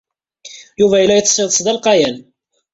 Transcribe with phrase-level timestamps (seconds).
[0.79, 2.17] Yuba yella yeḍḍes iḍes d alqayan.